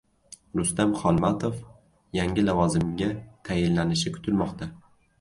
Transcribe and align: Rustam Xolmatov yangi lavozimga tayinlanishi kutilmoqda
Rustam 0.59 0.95
Xolmatov 1.01 1.59
yangi 2.21 2.49
lavozimga 2.49 3.13
tayinlanishi 3.51 4.19
kutilmoqda 4.19 4.75